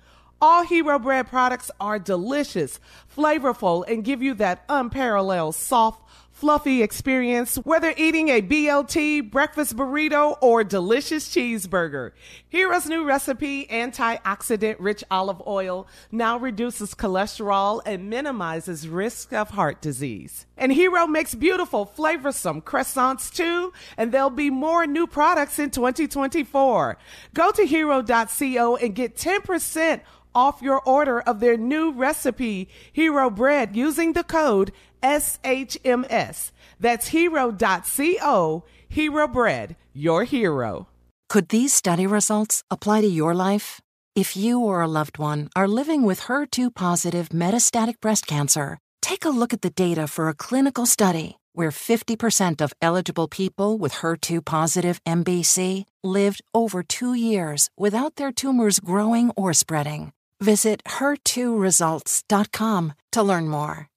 All 0.43 0.65
Hero 0.65 0.99
Bread 0.99 1.29
products 1.29 1.71
are 1.79 2.01
delicious, 2.01 2.81
flavorful, 3.17 3.85
and 3.87 4.03
give 4.03 4.25
you 4.25 4.35
that 4.35 4.65
unparalleled 4.69 5.55
soft, 5.55 6.03
fluffy 6.33 6.83
experience, 6.83 7.55
whether 7.63 7.95
eating 7.97 8.29
a 8.29 8.43
BLT, 8.43 9.31
breakfast 9.31 9.77
burrito, 9.77 10.37
or 10.41 10.65
delicious 10.65 11.29
cheeseburger. 11.29 12.11
Hero's 12.49 12.87
new 12.87 13.05
recipe, 13.05 13.69
antioxidant 13.69 14.75
rich 14.81 15.05
olive 15.13 15.41
oil, 15.47 15.87
now 16.11 16.37
reduces 16.37 16.93
cholesterol 16.93 17.81
and 17.87 18.11
minimizes 18.11 18.89
risk 18.89 19.33
of 19.33 19.51
heart 19.51 19.81
disease. 19.81 20.47
And 20.57 20.73
Hero 20.73 21.07
makes 21.07 21.37
beautiful, 21.37 21.87
flavorsome 21.97 22.65
croissants 22.65 23.33
too, 23.33 23.73
and 23.97 24.11
there'll 24.11 24.29
be 24.29 24.51
more 24.51 24.89
new 24.89 25.07
products 25.07 25.61
in 25.61 25.71
2024. 25.71 26.99
Go 27.33 27.53
to 27.53 27.65
hero.co 27.65 28.77
and 28.77 28.95
get 28.97 29.17
10% 29.17 30.01
off 30.35 30.63
your 30.63 30.81
order 30.83 31.21
of 31.21 31.41
their 31.41 31.57
new 31.57 31.93
recipe, 31.93 32.69
Hero 32.93 33.31
Bread, 33.31 33.77
using 33.77 34.13
the 34.13 34.25
code 34.25 34.73
SHMS. 35.03 36.51
That's 36.81 37.09
hero.co, 37.09 38.65
Hero 38.89 39.29
Bread, 39.29 39.77
your 39.93 40.25
hero. 40.25 40.89
Could 41.29 41.49
these 41.49 41.73
study 41.73 42.07
results 42.07 42.63
apply 42.71 43.01
to 43.01 43.07
your 43.07 43.35
life? 43.35 43.81
If 44.15 44.37
you 44.37 44.61
or 44.61 44.83
a 44.83 44.87
loved 44.89 45.17
one 45.17 45.49
are 45.57 45.67
living 45.67 46.03
with 46.03 46.21
HER2 46.23 46.75
positive 46.75 47.31
metastatic 47.31 48.01
breast 48.01 48.27
cancer, 48.27 48.77
take 49.01 49.25
a 49.25 49.31
look 49.31 49.55
at 49.55 49.63
the 49.63 49.71
data 49.71 50.07
for 50.07 50.29
a 50.29 50.35
clinical 50.35 50.85
study 50.85 51.39
where 51.55 51.71
50% 51.71 52.61
of 52.61 52.73
eligible 52.81 53.29
people 53.29 53.79
with 53.79 53.95
HER2 53.95 54.45
positive 54.45 55.03
MBC 55.05 55.85
lived 56.03 56.43
over 56.55 56.83
two 56.83 57.15
years 57.15 57.71
without 57.79 58.17
their 58.17 58.33
tumors 58.33 58.81
growing 58.81 59.31
or 59.37 59.53
spreading. 59.53 60.13
Visit 60.43 60.83
her2results.com 60.85 62.93
to 63.13 63.23
learn 63.23 63.49
more. 63.49 63.89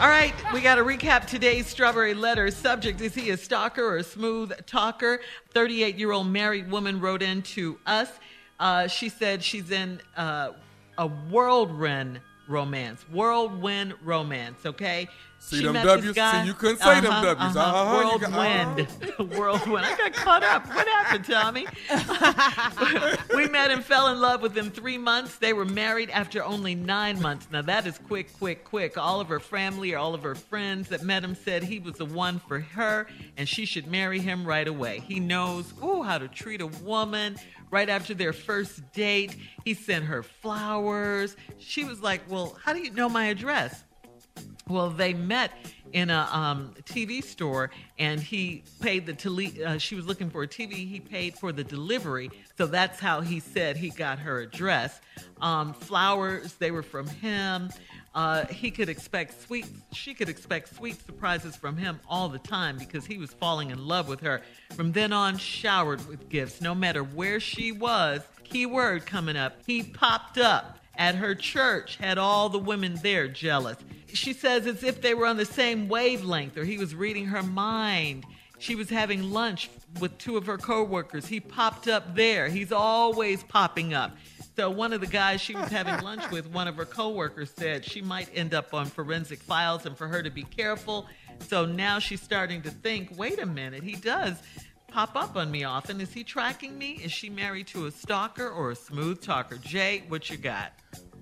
All 0.00 0.08
right, 0.08 0.34
we 0.52 0.60
got 0.60 0.74
to 0.74 0.82
recap 0.82 1.26
today's 1.26 1.68
strawberry 1.68 2.12
letter. 2.12 2.50
Subject 2.50 3.00
is 3.00 3.14
he 3.14 3.30
a 3.30 3.36
stalker 3.36 3.84
or 3.84 3.98
a 3.98 4.02
smooth 4.02 4.50
talker? 4.66 5.20
38 5.54 5.96
year 5.96 6.10
old 6.10 6.26
married 6.26 6.68
woman 6.68 7.00
wrote 7.00 7.22
in 7.22 7.42
to 7.42 7.78
us. 7.86 8.10
Uh, 8.58 8.88
she 8.88 9.08
said 9.08 9.44
she's 9.44 9.70
in 9.70 10.00
uh, 10.16 10.50
a 10.98 11.06
whirlwind 11.06 12.20
romance, 12.50 13.02
whirlwind 13.10 13.94
romance, 14.04 14.66
okay? 14.66 15.08
See 15.42 15.56
she 15.60 15.64
them 15.64 15.72
met 15.72 15.84
W's? 15.86 16.14
See, 16.14 16.46
you 16.46 16.52
couldn't 16.52 16.80
say 16.80 17.00
them 17.00 17.10
Uh-huh, 17.12 17.34
W's. 17.34 17.56
uh-huh. 17.56 17.82
Uh-huh, 17.82 18.18
got- 18.18 18.30
Whirlwind. 18.30 19.32
Whirlwind. 19.38 19.86
I 19.86 19.96
got 19.96 20.12
caught 20.12 20.42
up. 20.42 20.66
What 20.68 20.86
happened, 20.86 21.24
Tommy? 21.24 21.66
we 23.34 23.48
met 23.48 23.70
and 23.70 23.82
fell 23.82 24.08
in 24.08 24.20
love 24.20 24.42
within 24.42 24.70
three 24.70 24.98
months. 24.98 25.36
They 25.36 25.54
were 25.54 25.64
married 25.64 26.10
after 26.10 26.44
only 26.44 26.74
nine 26.74 27.22
months. 27.22 27.48
Now, 27.50 27.62
that 27.62 27.86
is 27.86 27.96
quick, 28.06 28.36
quick, 28.38 28.64
quick. 28.64 28.98
All 28.98 29.18
of 29.18 29.28
her 29.28 29.40
family 29.40 29.94
or 29.94 29.98
all 29.98 30.12
of 30.14 30.22
her 30.24 30.34
friends 30.34 30.88
that 30.88 31.02
met 31.04 31.24
him 31.24 31.34
said 31.34 31.62
he 31.62 31.78
was 31.78 31.94
the 31.94 32.04
one 32.04 32.38
for 32.40 32.60
her 32.60 33.06
and 33.38 33.48
she 33.48 33.64
should 33.64 33.86
marry 33.86 34.18
him 34.20 34.44
right 34.44 34.68
away. 34.68 35.00
He 35.08 35.20
knows, 35.20 35.72
ooh, 35.82 36.02
how 36.02 36.18
to 36.18 36.28
treat 36.28 36.60
a 36.60 36.66
woman. 36.66 37.36
Right 37.70 37.88
after 37.88 38.14
their 38.14 38.32
first 38.32 38.92
date, 38.92 39.36
he 39.64 39.74
sent 39.74 40.04
her 40.06 40.22
flowers. 40.22 41.36
She 41.58 41.84
was 41.84 42.02
like, 42.02 42.22
Well, 42.28 42.58
how 42.64 42.72
do 42.72 42.80
you 42.80 42.90
know 42.90 43.08
my 43.08 43.26
address? 43.26 43.84
Well, 44.68 44.90
they 44.90 45.14
met 45.14 45.52
in 45.92 46.10
a 46.10 46.28
um, 46.30 46.74
TV 46.84 47.24
store, 47.24 47.70
and 47.98 48.20
he 48.20 48.62
paid 48.80 49.04
the 49.04 49.12
tele- 49.12 49.64
uh, 49.64 49.78
she 49.78 49.96
was 49.96 50.06
looking 50.06 50.30
for 50.30 50.44
a 50.44 50.48
TV. 50.48 50.88
He 50.88 51.00
paid 51.00 51.34
for 51.34 51.50
the 51.50 51.64
delivery, 51.64 52.30
so 52.56 52.66
that's 52.66 53.00
how 53.00 53.20
he 53.20 53.40
said 53.40 53.76
he 53.76 53.90
got 53.90 54.20
her 54.20 54.40
address. 54.40 55.00
Um, 55.40 55.74
flowers, 55.74 56.54
they 56.54 56.70
were 56.70 56.84
from 56.84 57.08
him. 57.08 57.70
Uh, 58.12 58.44
he 58.46 58.70
could 58.72 58.88
expect 58.88 59.40
sweet, 59.42 59.66
she 59.92 60.14
could 60.14 60.28
expect 60.28 60.74
sweet 60.74 61.04
surprises 61.06 61.54
from 61.54 61.76
him 61.76 62.00
all 62.08 62.28
the 62.28 62.40
time 62.40 62.76
because 62.76 63.06
he 63.06 63.18
was 63.18 63.32
falling 63.32 63.70
in 63.70 63.86
love 63.86 64.08
with 64.08 64.20
her. 64.20 64.42
From 64.74 64.90
then 64.92 65.12
on, 65.12 65.38
showered 65.38 66.06
with 66.08 66.28
gifts, 66.28 66.60
no 66.60 66.74
matter 66.74 67.04
where 67.04 67.38
she 67.38 67.70
was. 67.70 68.22
Keyword 68.42 69.06
coming 69.06 69.36
up. 69.36 69.58
He 69.64 69.84
popped 69.84 70.38
up 70.38 70.80
at 70.96 71.14
her 71.14 71.36
church, 71.36 71.96
had 71.96 72.18
all 72.18 72.48
the 72.48 72.58
women 72.58 72.98
there 73.02 73.28
jealous. 73.28 73.78
She 74.12 74.32
says 74.32 74.66
as 74.66 74.82
if 74.82 75.00
they 75.00 75.14
were 75.14 75.26
on 75.26 75.36
the 75.36 75.44
same 75.44 75.88
wavelength 75.88 76.56
or 76.56 76.64
he 76.64 76.78
was 76.78 76.94
reading 76.94 77.26
her 77.26 77.44
mind. 77.44 78.24
She 78.58 78.74
was 78.74 78.90
having 78.90 79.30
lunch 79.30 79.70
with 80.00 80.18
two 80.18 80.36
of 80.36 80.46
her 80.46 80.58
coworkers. 80.58 81.26
He 81.26 81.40
popped 81.40 81.88
up 81.88 82.14
there. 82.14 82.48
He's 82.48 82.72
always 82.72 83.42
popping 83.44 83.94
up. 83.94 84.16
So 84.60 84.68
one 84.68 84.92
of 84.92 85.00
the 85.00 85.06
guys 85.06 85.40
she 85.40 85.54
was 85.54 85.70
having 85.70 86.04
lunch 86.04 86.30
with, 86.30 86.46
one 86.52 86.68
of 86.68 86.76
her 86.76 86.84
coworkers 86.84 87.50
said 87.56 87.82
she 87.82 88.02
might 88.02 88.28
end 88.34 88.52
up 88.52 88.74
on 88.74 88.84
forensic 88.84 89.40
files 89.40 89.86
and 89.86 89.96
for 89.96 90.06
her 90.06 90.22
to 90.22 90.28
be 90.28 90.42
careful. 90.42 91.06
So 91.48 91.64
now 91.64 91.98
she's 91.98 92.20
starting 92.20 92.60
to 92.60 92.70
think, 92.70 93.10
wait 93.16 93.40
a 93.40 93.46
minute, 93.46 93.82
he 93.82 93.92
does 93.94 94.34
pop 94.88 95.16
up 95.16 95.34
on 95.34 95.50
me 95.50 95.64
often. 95.64 95.98
Is 95.98 96.12
he 96.12 96.22
tracking 96.24 96.76
me? 96.76 97.00
Is 97.02 97.10
she 97.10 97.30
married 97.30 97.68
to 97.68 97.86
a 97.86 97.90
stalker 97.90 98.50
or 98.50 98.72
a 98.72 98.76
smooth 98.76 99.22
talker? 99.22 99.56
Jay, 99.56 100.02
what 100.08 100.28
you 100.28 100.36
got? 100.36 100.74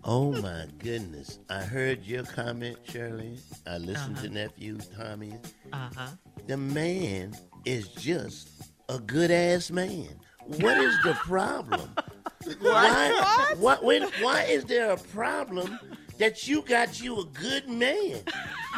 Oh 0.02 0.32
my 0.42 0.66
goodness. 0.80 1.38
I 1.48 1.60
heard 1.60 2.02
your 2.04 2.24
comment, 2.24 2.78
Shirley. 2.90 3.38
I 3.68 3.78
listened 3.78 4.16
Uh-huh. 4.16 4.26
to 4.26 4.30
nephew 4.32 4.78
Tommy. 4.98 5.34
Uh 5.72 5.90
huh. 5.96 6.08
The 6.48 6.56
man 6.56 7.36
is 7.64 7.86
just 7.86 8.48
a 8.88 8.98
good 8.98 9.30
ass 9.30 9.70
man. 9.70 10.08
What 10.44 10.76
is 10.78 10.96
the 11.04 11.12
problem? 11.14 11.88
Why, 12.60 13.54
what? 13.58 13.84
Wait, 13.84 14.02
why 14.22 14.42
is 14.44 14.64
there 14.64 14.90
a 14.92 14.96
problem 14.96 15.78
that 16.18 16.46
you 16.46 16.62
got 16.62 17.00
you 17.00 17.20
a 17.20 17.24
good 17.26 17.68
man? 17.68 18.20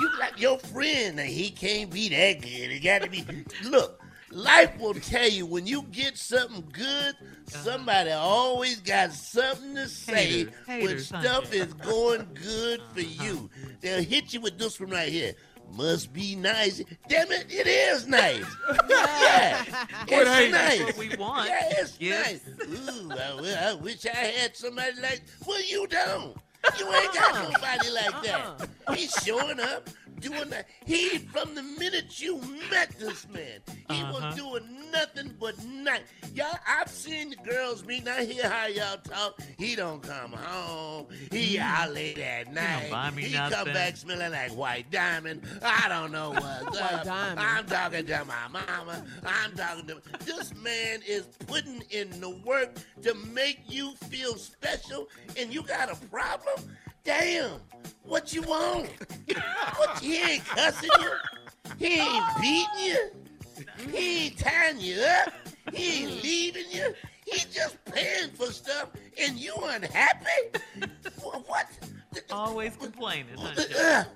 You 0.01 0.11
got 0.19 0.39
your 0.39 0.59
friend, 0.59 1.19
and 1.21 1.29
he 1.29 1.51
can't 1.51 1.91
be 1.91 2.09
that 2.09 2.41
good. 2.41 2.71
It 2.71 2.83
got 2.83 3.03
to 3.03 3.11
be. 3.11 3.25
Look, 3.65 4.01
life 4.31 4.79
will 4.79 4.95
tell 4.95 5.29
you 5.29 5.47
when 5.47 5.67
you 5.67 5.83
get 5.91 6.17
something 6.17 6.65
good, 6.73 7.15
somebody 7.47 8.11
always 8.13 8.81
got 8.81 9.13
something 9.13 9.75
to 9.75 9.89
say 9.89 10.27
Haters. 10.27 10.55
when 10.67 10.81
Haters, 10.81 11.07
stuff 11.07 11.53
is 11.53 11.73
going 11.75 12.27
good 12.35 12.81
for 12.95 13.01
you. 13.01 13.51
They'll 13.81 14.03
hit 14.03 14.33
you 14.33 14.41
with 14.41 14.59
this 14.59 14.81
one 14.81 14.91
right 14.91 15.09
here. 15.09 15.35
Must 15.77 16.13
be 16.13 16.35
nice. 16.35 16.83
Damn 17.09 17.31
it, 17.33 17.47
it 17.49 17.67
is 17.67 18.07
nice. 18.07 18.45
yeah, 18.89 19.65
What 20.09 20.23
it's 20.23 20.31
haters? 20.31 20.53
nice. 20.53 20.79
That's 20.79 20.99
what 20.99 21.09
we 21.09 21.17
want. 21.17 21.49
Yeah, 21.49 21.69
it's 21.71 21.97
Yes. 22.01 22.41
nice. 22.59 22.89
Ooh, 23.01 23.11
I, 23.13 23.71
I 23.71 23.75
wish 23.75 24.05
I 24.07 24.11
had 24.17 24.57
somebody 24.57 25.01
like. 25.01 25.23
Well, 25.47 25.63
you 25.63 25.87
don't. 25.87 26.37
You 26.79 26.93
ain't 26.93 27.15
got 27.15 27.35
uh-uh. 27.35 27.43
nobody 27.51 27.91
like 27.91 28.23
that. 28.25 28.41
Uh-uh. 28.89 28.95
He's 28.95 29.13
showing 29.25 29.61
up, 29.61 29.89
doing 30.21 30.51
that. 30.51 30.69
He, 30.85 31.19
from 31.19 31.55
the 31.55 31.63
minute 31.63 32.21
you 32.21 32.41
met 32.71 32.91
this 32.99 33.27
man, 33.29 33.61
he 33.67 33.75
Uh-huh. 34.03 34.13
was 34.13 34.37
doing 34.37 34.91
nothing 34.93 35.35
but 35.41 35.63
night. 35.65 36.03
Y'all, 36.35 36.57
I've 36.67 36.89
seen 36.89 37.31
the 37.31 37.37
girls 37.37 37.85
meet. 37.85 38.07
I 38.09 38.25
hear 38.25 38.49
how 38.49 38.67
y'all 38.67 38.99
talk. 38.99 39.41
He 39.59 39.75
don't 39.77 40.03
come 40.03 40.33
home. 40.33 41.07
He 41.31 41.59
out 41.59 41.93
late 41.93 42.19
at 42.19 42.53
night. 42.53 42.91
buy 42.91 43.11
me 43.11 43.23
he 43.23 43.35
come 43.35 43.67
back 43.67 43.97
smelling 43.97 44.33
like 44.33 44.53
white 44.53 44.91
diamond. 44.91 45.43
I 45.63 45.89
don't 45.89 46.13
know 46.13 46.31
what's 46.33 46.79
up. 46.81 47.05
diamond. 47.05 47.41
I'm 47.41 47.67
talking 47.67 48.07
to 48.07 48.25
my 48.25 48.49
mama. 48.49 49.05
I'm 49.25 49.55
talking 49.57 49.87
to. 49.89 50.01
This 50.25 50.55
man 50.57 51.01
is 51.07 51.27
putting 51.47 51.83
in 51.91 52.11
the 52.21 52.31
work 52.45 52.77
to 53.03 53.15
make 53.15 53.61
you 53.69 53.93
feel 54.09 54.37
special, 54.37 55.09
and 55.37 55.53
you 55.53 55.63
got 55.63 55.91
a 55.91 55.97
problem? 56.07 56.71
Damn. 57.05 57.61
What 58.05 58.33
you 58.33 58.43
want? 58.43 58.89
what 59.77 59.99
he 59.99 60.21
ain't 60.21 60.45
cussing 60.45 60.91
you? 61.01 61.11
He 61.79 62.01
ain't 62.01 62.25
beating 62.41 62.67
you? 62.79 63.11
He 63.91 64.27
ain't 64.27 64.39
tying 64.39 64.81
you 64.81 65.01
up? 65.03 65.33
He 65.73 66.03
ain't 66.05 66.23
leaving 66.23 66.71
you? 66.71 66.95
He 67.25 67.39
just 67.53 67.77
paying 67.85 68.31
for 68.31 68.47
stuff, 68.47 68.91
and 69.21 69.37
you 69.37 69.55
unhappy? 69.63 70.27
Wh- 71.23 71.49
what? 71.49 71.67
Always 72.31 72.77
complaining, 72.77 73.37
huh? 73.39 73.55
Jay? 73.55 73.75
Ugh. 73.79 74.07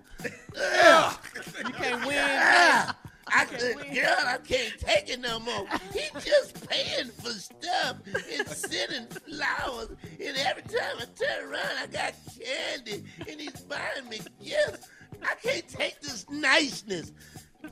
Ugh. 0.85 1.19
You 1.67 1.73
can't 1.73 2.07
win. 2.07 2.19
Ah, 2.19 2.97
I, 3.35 3.47
girl, 3.47 4.17
I 4.27 4.39
can't 4.45 4.79
take 4.79 5.11
it 5.11 5.21
no 5.21 5.41
more. 5.41 5.67
He 5.93 6.03
just 6.21 6.69
paying 6.69 7.09
for 7.09 7.31
stuff 7.31 7.97
and 8.07 8.49
sending 8.49 9.07
flowers. 9.09 9.89
And 10.21 10.37
every 10.37 10.63
time 10.63 10.99
I 10.99 11.05
turn 11.17 11.51
around, 11.51 11.77
I 11.83 11.87
got 11.87 12.15
candy 12.39 13.05
and 13.29 13.41
he's 13.41 13.61
buying 13.63 14.09
me 14.09 14.21
gifts. 14.43 14.89
I 15.23 15.35
can't 15.43 15.67
take 15.69 16.01
this 16.01 16.27
niceness. 16.31 17.13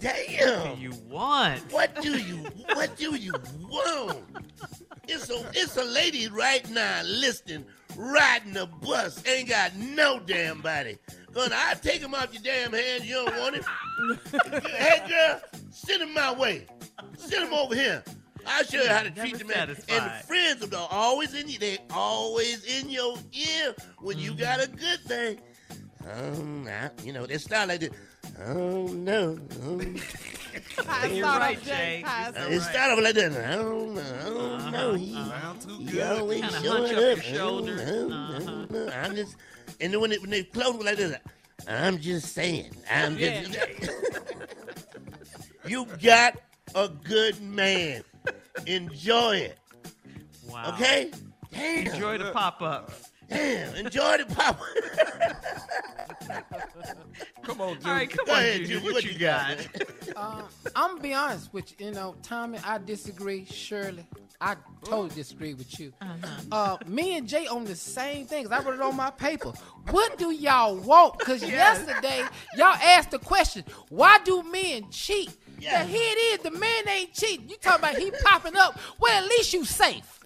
Damn. 0.01 0.59
What 0.59 0.77
do 0.77 0.81
you 0.81 0.92
want? 1.09 1.72
What 1.72 2.03
do 2.03 2.18
you 2.18 2.38
what 2.75 2.96
do 2.96 3.14
you 3.14 3.35
want? 3.68 4.25
It's 5.07 5.31
a 5.31 5.51
it's 5.55 5.77
a 5.77 5.85
lady 5.85 6.29
right 6.29 6.68
now 6.70 7.03
listening, 7.05 7.66
riding 7.96 8.57
a 8.57 8.66
bus, 8.66 9.22
ain't 9.27 9.48
got 9.51 9.77
no 9.77 10.18
damn 10.18 10.61
body. 10.61 10.98
Gonna 11.32 11.54
I 11.56 11.74
take 11.74 12.00
him 12.00 12.14
off 12.14 12.32
your 12.32 12.42
damn 12.42 12.72
hands, 12.72 13.06
you 13.06 13.14
don't 13.14 13.36
want 13.38 13.56
him? 13.56 13.64
hey 14.70 15.02
girl, 15.08 15.40
send 15.70 16.02
him 16.02 16.12
my 16.14 16.32
way. 16.32 16.66
Send 17.16 17.46
him 17.46 17.54
over 17.54 17.74
here. 17.74 18.02
I'll 18.46 18.64
show 18.64 18.82
you 18.82 18.88
how 18.88 19.02
to 19.02 19.10
Never 19.10 19.20
treat 19.20 19.38
the 19.38 19.44
man. 19.44 19.68
And 19.70 19.76
the 19.78 20.24
friends 20.26 20.72
are 20.72 20.88
always 20.90 21.34
in 21.34 21.48
you, 21.48 21.58
they 21.58 21.78
always 21.90 22.64
in 22.64 22.90
your 22.90 23.16
ear 23.32 23.74
when 23.98 24.18
you 24.18 24.34
got 24.34 24.62
a 24.62 24.68
good 24.68 25.00
thing. 25.00 25.40
Um, 26.04 26.10
oh, 26.10 26.42
nah, 26.42 26.88
you 27.04 27.12
know, 27.12 27.26
they 27.26 27.38
start 27.38 27.68
like 27.68 27.80
this. 27.80 27.90
Oh 28.46 28.86
no. 28.88 29.38
Oh, 29.64 29.80
You're 31.08 31.24
right, 31.26 31.62
Jay. 31.62 32.02
uh, 32.04 32.32
it 32.36 32.60
started 32.60 32.94
off 32.94 33.02
like 33.02 33.14
that. 33.14 33.32
I 33.32 33.54
don't 33.56 33.94
know. 33.94 34.02
I 34.02 34.28
don't 34.28 34.72
know. 34.72 34.94
He, 34.94 35.14
uh-huh. 35.14 35.40
Sound 35.40 35.60
too 35.60 35.78
he 35.84 36.02
always 36.02 36.40
showing 36.62 36.66
up. 36.66 36.90
up 36.90 36.90
your 36.90 37.10
I 37.10 37.14
don't 37.14 37.20
shoulders. 37.22 37.86
know, 37.86 38.32
I 38.34 38.38
don't 38.38 38.70
know. 38.70 38.88
I'm 38.92 39.14
just, 39.14 39.34
uh-huh. 39.34 39.62
And 39.82 39.92
then 39.92 40.00
when, 40.00 40.12
it, 40.12 40.20
when 40.20 40.30
they 40.30 40.44
close 40.44 40.82
like 40.82 40.96
this, 40.96 41.16
I'm 41.68 41.98
just 41.98 42.32
saying. 42.32 42.70
I'm 42.90 43.18
just. 43.18 43.56
you 45.66 45.86
got 46.02 46.38
a 46.74 46.88
good 46.88 47.40
man. 47.42 48.02
Enjoy 48.66 49.36
it. 49.36 49.58
Wow. 50.48 50.70
Okay. 50.74 51.10
Damn. 51.52 51.94
Enjoy 51.94 52.18
the 52.18 52.30
pop 52.32 52.62
ups. 52.62 53.10
Damn. 53.28 53.74
Enjoy 53.74 54.18
the 54.18 54.26
pop. 54.26 54.60
Up. 54.60 54.66
come 57.42 57.60
on, 57.60 57.74
dude. 57.74 57.86
All 57.86 57.92
right, 57.92 58.10
come 58.10 58.26
Go 58.26 58.32
on, 58.32 58.38
ahead, 58.38 58.60
Judy. 58.60 58.74
Judy. 58.74 58.84
What, 58.84 58.94
What 58.94 59.04
you 59.04 59.10
you 59.12 59.18
got? 59.18 59.56
got? 59.56 60.16
Uh, 60.16 60.42
I'm 60.76 60.90
gonna 60.92 61.02
be 61.02 61.14
honest 61.14 61.52
with 61.52 61.70
you. 61.80 61.86
You 61.86 61.92
know, 61.92 62.14
Tommy, 62.22 62.58
I 62.64 62.78
disagree. 62.78 63.44
Shirley, 63.44 64.06
I 64.42 64.57
totally 64.85 65.11
disagree 65.11 65.55
with 65.55 65.78
you. 65.78 65.92
Uh, 66.50 66.76
me 66.85 67.16
and 67.16 67.28
Jay 67.28 67.46
on 67.46 67.64
the 67.64 67.76
same 67.76 68.26
things. 68.26 68.50
I 68.50 68.61
wrote 68.61 68.74
it 68.74 68.81
on 68.81 68.96
my 68.96 69.11
paper. 69.11 69.52
What 69.90 70.18
do 70.18 70.33
y'all 70.33 70.76
want? 70.76 71.20
Because 71.20 71.42
yesterday 71.42 72.24
y'all 72.57 72.74
asked 72.74 73.12
the 73.12 73.20
question, 73.20 73.64
why 73.88 74.18
do 74.24 74.42
men 74.42 74.90
cheat? 74.90 75.31
Yeah, 75.61 75.85
here 75.85 76.02
it 76.02 76.18
is. 76.18 76.38
The 76.40 76.59
man 76.59 76.88
ain't 76.88 77.14
cheating. 77.14 77.48
You 77.48 77.57
talking 77.61 77.85
about 77.85 77.96
he 77.96 78.11
popping 78.24 78.57
up? 78.57 78.81
Well, 78.98 79.22
at 79.22 79.31
least 79.31 79.52
you 79.52 79.64
safe. 79.64 80.18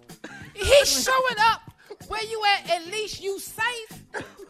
He's 0.55 1.05
showing 1.05 1.37
up. 1.41 1.71
Where 2.09 2.25
you 2.25 2.43
at? 2.57 2.71
At 2.71 2.87
least 2.87 3.23
you 3.23 3.39
safe. 3.39 4.03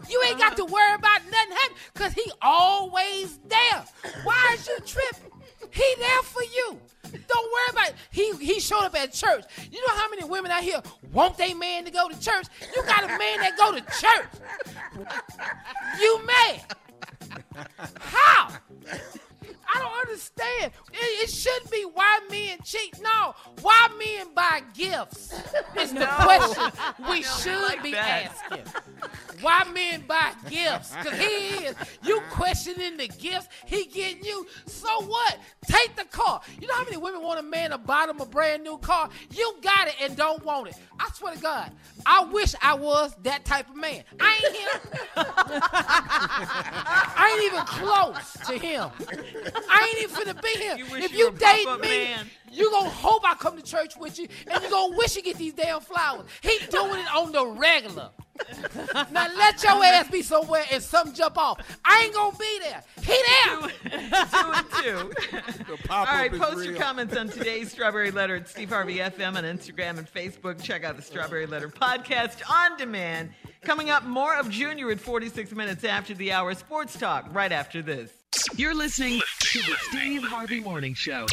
You 0.09 0.23
ain't 0.29 0.39
got 0.39 0.57
to 0.59 0.65
worry 0.65 0.95
about 0.95 1.25
nothing 1.25 1.57
happening 1.57 1.79
because 1.93 2.13
he 2.13 2.31
always 2.41 3.39
there. 3.49 3.85
Why 4.23 4.57
is 4.57 4.69
you 4.69 4.79
tripping? 4.87 5.33
He 5.71 5.95
there 5.99 6.23
for 6.23 6.43
you. 6.43 6.81
He 8.47 8.61
showed 8.61 8.85
up 8.85 8.95
at 8.95 9.13
church. 9.13 9.45
You 9.73 9.81
know 9.81 9.95
how 9.97 10.09
many 10.09 10.23
women 10.23 10.53
out 10.53 10.63
here 10.63 10.81
want 11.13 11.37
they 11.37 11.53
man 11.53 11.85
to 11.85 11.91
go 11.91 12.09
to 12.09 12.21
church? 12.21 12.47
You 12.77 12.83
got 12.85 13.03
a 13.03 13.09
man 13.09 13.41
that 13.41 13.57
go 13.59 13.73
to 13.73 13.81
church. 13.81 14.29
You 16.01 16.21
mad? 16.25 16.61
How? 17.99 18.57
I 19.77 19.81
don't 19.81 20.09
understand. 20.09 20.73
It, 20.93 21.25
it 21.25 21.31
shouldn't 21.31 21.71
be 21.71 21.83
why 21.83 22.21
men 22.31 22.59
cheat. 22.65 22.99
No, 23.03 23.35
why 23.61 23.89
men 23.99 24.29
buy 24.35 24.63
gifts 24.75 25.33
is 25.81 25.93
the 25.93 26.07
question 26.07 26.71
we 27.11 27.23
should 27.23 27.61
like 27.63 27.83
be 27.83 27.93
that. 27.93 28.33
asking. 28.51 28.65
why 29.41 29.65
men 29.73 30.05
buy 30.07 30.33
gifts. 30.49 30.95
Cause 30.95 31.19
he 31.19 31.67
is. 31.67 31.77
You 32.03 32.21
questioning 32.31 32.97
the 32.97 33.09
gifts 33.09 33.49
he 33.67 33.85
getting 33.85 34.25
you. 34.25 34.47
So 34.67 35.03
what? 35.05 35.39
Take 35.67 35.97
the 35.97 36.05
car. 36.05 36.41
You 36.61 36.69
know 36.69 36.75
how 36.75 36.85
many 36.85 36.97
women 36.97 37.23
want 37.23 37.41
a 37.41 37.43
man 37.43 37.71
to 37.71 37.79
buy 37.79 38.07
them 38.07 38.21
a 38.21 38.27
brand 38.27 38.63
new 38.63 38.79
car? 38.79 39.11
You 39.35 39.57
got 39.63 39.89
it 39.89 39.95
and 40.01 40.17
don't 40.17 40.45
want 40.45 40.69
it. 40.69 40.75
I 40.99 41.11
swear 41.13 41.35
to 41.35 41.41
God, 41.41 41.71
I 42.07 42.25
wish 42.25 42.55
I 42.63 42.75
was 42.75 43.15
that 43.25 43.45
type 43.45 43.69
of 43.69 43.77
man. 43.77 44.05
I 44.21 44.41
ain't 44.45 44.57
him. 44.57 45.03
I 47.19 47.35
ain't 47.35 47.53
even 47.53 47.67
close 47.67 48.33
to 48.47 48.59
him. 48.59 48.91
I 49.69 49.89
ain't 49.89 50.03
even 50.03 50.35
finna 50.35 50.43
be 50.43 50.49
here. 50.61 50.77
You 50.87 50.87
if 50.97 51.13
you 51.13 51.19
you 51.19 51.29
a 51.29 51.33
date 51.33 51.67
me, 51.81 51.89
man. 51.89 52.27
you 52.53 52.71
gonna 52.71 52.89
hope 52.89 53.23
I 53.25 53.35
come 53.35 53.57
to 53.57 53.63
church 53.63 53.97
with 53.97 54.19
you, 54.19 54.29
and 54.51 54.63
you 54.63 54.71
gonna 54.71 54.97
wish 54.97 55.17
you 55.17 55.23
get 55.23 55.37
these 55.37 55.55
damn 55.55 55.81
flowers. 55.81 56.27
He 56.43 56.59
doing 56.71 57.01
it 57.01 57.15
on 57.15 57.33
the 57.33 57.47
regular. 57.47 58.11
now 59.11 59.29
let 59.37 59.63
your 59.63 59.83
ass 59.83 60.11
be 60.11 60.23
somewhere 60.23 60.65
and 60.71 60.83
something 60.83 61.15
jump 61.15 61.39
off. 61.39 61.61
I 61.85 62.03
ain't 62.05 62.15
gonna 62.15 62.37
be 62.37 62.59
there. 62.61 62.83
He 63.03 63.23
there. 63.27 63.71
Two 64.27 64.53
and 64.53 64.67
two. 64.83 65.13
All 65.71 65.77
pop-up 66.05 66.09
right, 66.09 66.33
is 66.33 66.39
post 66.39 66.65
your 66.65 66.75
comments 66.77 67.17
on 67.17 67.29
today's 67.29 67.71
Strawberry 67.71 68.11
Letter 68.11 68.37
at 68.37 68.49
Steve 68.49 68.69
Harvey 68.69 68.99
FM 68.99 69.37
on 69.37 69.45
Instagram 69.45 69.99
and 69.99 70.07
Facebook. 70.13 70.63
Check 70.63 70.85
out 70.85 70.97
the 70.97 71.03
Strawberry 71.03 71.47
Letter 71.47 71.69
podcast 71.69 72.43
on 72.51 72.77
demand. 72.77 73.31
Coming 73.63 73.91
up, 73.91 74.05
more 74.05 74.37
of 74.37 74.51
Junior 74.51 74.91
at 74.91 75.01
46 75.01 75.53
minutes 75.53 75.85
after 75.85 76.15
the 76.15 76.33
hour. 76.33 76.55
Sports 76.55 76.99
talk 76.99 77.27
right 77.33 77.51
after 77.53 77.83
this. 77.83 78.11
You're 78.57 78.75
listening 78.75 79.21
to 79.41 79.59
the 79.61 79.77
Steve 79.89 80.23
Harvey 80.23 80.61
Morning 80.61 80.95
Show. 80.95 81.27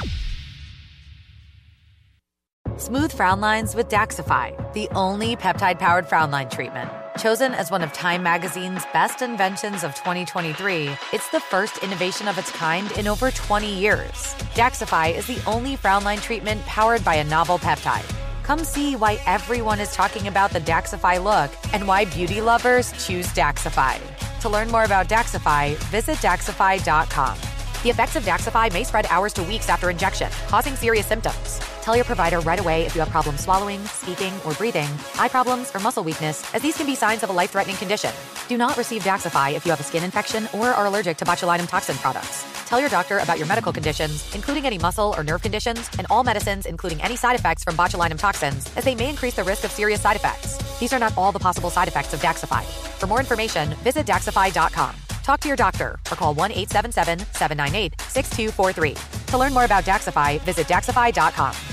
Smooth 2.78 3.12
frown 3.12 3.42
lines 3.42 3.76
with 3.76 3.90
Daxxify, 3.90 4.74
the 4.74 4.88
only 4.90 5.36
peptide 5.36 5.80
powered 5.80 6.08
frown 6.08 6.32
line 6.32 6.50
treatment. 6.50 6.90
Chosen 7.18 7.54
as 7.54 7.70
one 7.70 7.84
of 7.84 7.92
Time 7.94 8.24
Magazine's 8.24 8.84
best 8.94 9.22
inventions 9.22 9.84
of 9.84 9.94
2023, 9.96 10.90
it's 11.12 11.30
the 11.30 11.40
first 11.40 11.78
innovation 11.84 12.28
of 12.28 12.38
its 12.38 12.52
kind 12.52 12.90
in 12.98 13.08
over 13.08 13.32
20 13.32 13.74
years. 13.74 14.36
Daxxify 14.56 15.14
is 15.14 15.28
the 15.28 15.42
only 15.46 15.76
frown 15.76 16.04
line 16.04 16.20
treatment 16.20 16.62
powered 16.66 17.04
by 17.04 17.16
a 17.16 17.24
novel 17.24 17.58
peptide. 17.58 18.10
Come 18.44 18.64
see 18.64 18.96
why 18.96 19.20
everyone 19.26 19.80
is 19.80 19.94
talking 19.94 20.28
about 20.28 20.52
the 20.52 20.60
Daxxify 20.60 21.24
look 21.24 21.52
and 21.74 21.88
why 21.88 22.06
beauty 22.06 22.42
lovers 22.42 22.92
choose 23.06 23.28
Daxxify. 23.28 24.00
To 24.44 24.50
learn 24.50 24.70
more 24.72 24.84
about 24.84 25.08
Daxxify, 25.08 25.78
visit 25.90 26.18
Daxxify.com. 26.18 27.38
The 27.82 27.90
effects 27.90 28.18
of 28.18 28.24
Daxxify 28.26 28.74
may 28.74 28.84
spread 28.84 29.06
hours 29.06 29.32
to 29.36 29.44
weeks 29.44 29.70
after 29.70 29.90
injection, 29.90 30.30
causing 30.50 30.76
serious 30.76 31.06
symptoms. 31.06 31.62
Tell 31.82 31.96
your 31.96 32.04
provider 32.04 32.42
right 32.42 32.60
away 32.60 32.86
if 32.86 32.94
you 32.94 33.00
have 33.00 33.10
problems 33.10 33.40
swallowing, 33.40 33.86
speaking, 33.86 34.34
or 34.46 34.52
breathing, 34.56 34.90
eye 35.18 35.30
problems, 35.30 35.74
or 35.74 35.80
muscle 35.80 36.04
weakness, 36.04 36.44
as 36.54 36.62
these 36.62 36.76
can 36.76 36.86
be 36.86 36.94
signs 36.94 37.24
of 37.24 37.30
a 37.30 37.34
life 37.34 37.52
threatening 37.52 37.78
condition. 37.78 38.12
Do 38.50 38.58
not 38.58 38.76
receive 38.76 39.02
Daxxify 39.04 39.54
if 39.54 39.66
you 39.66 39.72
have 39.72 39.80
a 39.80 39.84
skin 39.84 40.04
infection 40.04 40.50
or 40.54 40.68
are 40.68 40.88
allergic 40.88 41.16
to 41.20 41.26
botulinum 41.26 41.70
toxin 41.70 41.96
products. 41.96 42.53
Tell 42.74 42.80
your 42.80 42.90
doctor 42.90 43.20
about 43.20 43.38
your 43.38 43.46
medical 43.46 43.72
conditions, 43.72 44.34
including 44.34 44.66
any 44.66 44.80
muscle 44.80 45.14
or 45.16 45.24
nerve 45.24 45.44
conditions, 45.44 45.88
and 46.00 46.08
all 46.10 46.24
medicines, 46.24 46.66
including 46.66 47.00
any 47.04 47.16
side 47.16 47.36
effects 47.36 47.64
from 47.64 47.78
botulinum 47.78 48.18
toxins, 48.18 48.68
as 48.76 48.84
they 48.84 48.96
may 48.96 49.12
increase 49.12 49.36
the 49.36 49.44
risk 49.44 49.64
of 49.64 49.70
serious 49.70 50.02
side 50.02 50.16
effects. 50.16 50.58
These 50.80 50.92
are 50.92 50.98
not 50.98 51.16
all 51.16 51.32
the 51.32 51.38
possible 51.38 51.70
side 51.70 51.88
effects 51.88 52.16
of 52.16 52.20
Daxxify. 52.20 52.64
For 53.00 53.06
more 53.06 53.20
information, 53.20 53.76
visit 53.84 54.08
Daxxify.com. 54.08 54.96
Talk 55.22 55.40
to 55.42 55.48
your 55.48 55.56
doctor 55.56 56.00
or 56.10 56.16
call 56.16 56.34
1 56.34 56.52
877 56.52 57.20
798 57.20 58.02
6243. 58.02 59.26
To 59.28 59.38
learn 59.38 59.54
more 59.54 59.66
about 59.66 59.84
Daxxify, 59.84 60.42
visit 60.42 60.66
Daxxify.com. 60.66 61.73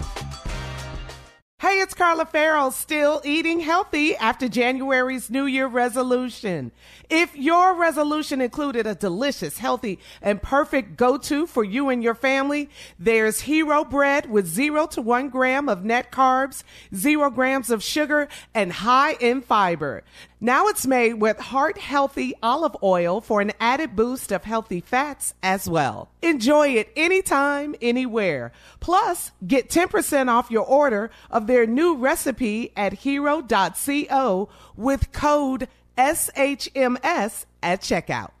Hey, 1.71 1.79
it's 1.79 1.93
Carla 1.93 2.25
Ferrell, 2.25 2.71
still 2.71 3.21
eating 3.23 3.61
healthy 3.61 4.13
after 4.17 4.49
January's 4.49 5.29
New 5.29 5.45
Year 5.45 5.67
resolution. 5.67 6.73
If 7.09 7.33
your 7.33 7.73
resolution 7.73 8.41
included 8.41 8.85
a 8.85 8.93
delicious, 8.93 9.57
healthy, 9.57 9.97
and 10.21 10.41
perfect 10.41 10.97
go-to 10.97 11.47
for 11.47 11.63
you 11.63 11.87
and 11.87 12.03
your 12.03 12.13
family, 12.13 12.69
there's 12.99 13.39
Hero 13.39 13.85
Bread 13.85 14.29
with 14.29 14.47
zero 14.47 14.85
to 14.87 15.01
one 15.01 15.29
gram 15.29 15.69
of 15.69 15.85
net 15.85 16.11
carbs, 16.11 16.63
zero 16.93 17.29
grams 17.29 17.69
of 17.69 17.81
sugar, 17.81 18.27
and 18.53 18.73
high 18.73 19.13
in 19.13 19.41
fiber. 19.41 20.03
Now 20.43 20.69
it's 20.69 20.87
made 20.87 21.13
with 21.21 21.37
heart 21.37 21.77
healthy 21.77 22.33
olive 22.41 22.75
oil 22.81 23.21
for 23.21 23.41
an 23.41 23.51
added 23.59 23.95
boost 23.95 24.31
of 24.31 24.43
healthy 24.43 24.81
fats 24.81 25.35
as 25.43 25.69
well. 25.69 26.09
Enjoy 26.23 26.69
it 26.69 26.91
anytime, 26.95 27.75
anywhere. 27.79 28.51
Plus, 28.79 29.31
get 29.45 29.69
10% 29.69 30.29
off 30.29 30.49
your 30.49 30.65
order 30.65 31.11
of 31.29 31.45
their 31.45 31.67
new 31.67 31.95
recipe 31.95 32.71
at 32.75 32.93
hero.co 32.93 34.49
with 34.75 35.11
code 35.11 35.67
SHMS 35.95 37.45
at 37.61 37.81
checkout. 37.81 38.40